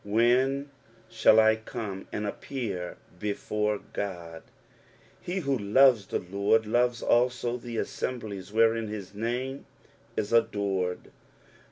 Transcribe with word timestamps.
"When 0.03 0.71
tiiiU 1.11 1.55
J 1.57 1.61
come 1.63 2.07
and 2.11 2.25
appear 2.25 2.97
before 3.19 3.77
Oodf" 3.93 4.41
He 5.21 5.41
who 5.41 5.55
loves 5.55 6.07
the 6.07 6.17
Lord 6.17 6.65
loves 6.65 7.03
also 7.03 7.57
the 7.57 7.75
aasembiies 7.75 8.51
wherein 8.51 8.87
his 8.87 9.13
name 9.13 9.67
is 10.17 10.33
adored. 10.33 11.11